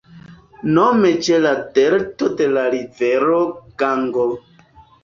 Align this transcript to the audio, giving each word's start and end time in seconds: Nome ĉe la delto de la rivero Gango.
Nome 0.77 1.11
ĉe 1.27 1.37
la 1.43 1.51
delto 1.77 2.31
de 2.41 2.49
la 2.57 2.67
rivero 2.79 3.43
Gango. 3.85 4.29